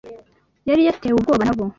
yari 0.69 0.81
yatewe 0.87 1.15
ubwoba 1.17 1.43
na 1.45 1.53
bo. 1.57 1.65